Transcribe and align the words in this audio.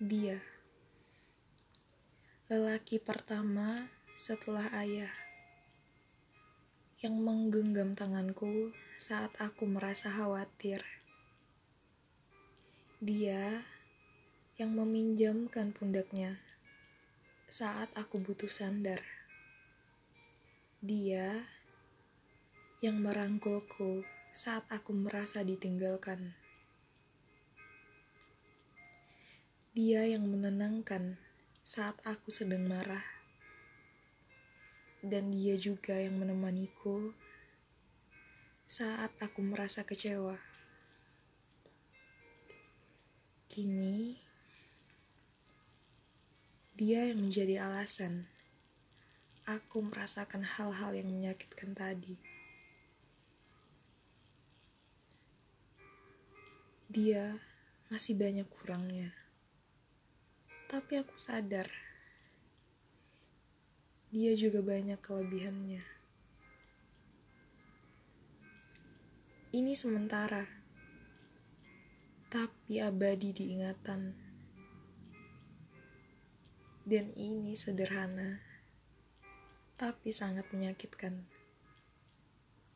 Dia, 0.00 0.40
lelaki 2.48 2.96
pertama 2.96 3.84
setelah 4.16 4.64
ayah, 4.80 5.12
yang 7.04 7.20
menggenggam 7.20 7.92
tanganku 7.92 8.72
saat 8.96 9.28
aku 9.36 9.68
merasa 9.68 10.08
khawatir. 10.08 10.80
Dia 12.96 13.60
yang 14.56 14.72
meminjamkan 14.72 15.76
pundaknya 15.76 16.40
saat 17.44 17.92
aku 17.92 18.24
butuh 18.24 18.48
sandar. 18.48 19.04
Dia 20.80 21.44
yang 22.80 23.04
merangkulku 23.04 24.00
saat 24.32 24.64
aku 24.72 24.96
merasa 24.96 25.44
ditinggalkan. 25.44 26.39
Dia 29.80 30.04
yang 30.04 30.28
menenangkan 30.28 31.16
saat 31.64 31.96
aku 32.04 32.28
sedang 32.28 32.68
marah. 32.68 33.00
Dan 35.00 35.32
dia 35.32 35.56
juga 35.56 35.96
yang 35.96 36.20
menemaniku 36.20 37.16
saat 38.68 39.08
aku 39.24 39.40
merasa 39.40 39.80
kecewa. 39.80 40.36
Kini, 43.48 44.20
dia 46.76 47.08
yang 47.08 47.24
menjadi 47.24 47.64
alasan 47.64 48.28
aku 49.48 49.80
merasakan 49.80 50.44
hal-hal 50.44 50.92
yang 50.92 51.08
menyakitkan 51.08 51.72
tadi. 51.72 52.20
Dia 56.92 57.40
masih 57.88 58.20
banyak 58.20 58.44
kurangnya, 58.44 59.16
tapi 60.70 61.02
aku 61.02 61.18
sadar 61.18 61.66
dia 64.14 64.34
juga 64.38 64.62
banyak 64.62 64.98
kelebihannya. 65.02 65.82
Ini 69.50 69.74
sementara 69.74 70.46
tapi 72.30 72.78
abadi 72.78 73.34
diingatan. 73.34 74.14
Dan 76.86 77.14
ini 77.14 77.54
sederhana, 77.54 78.42
tapi 79.78 80.10
sangat 80.10 80.46
menyakitkan. 80.50 81.22